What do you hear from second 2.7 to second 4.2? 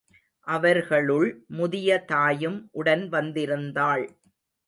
உடன் வந்திருந் தாள்.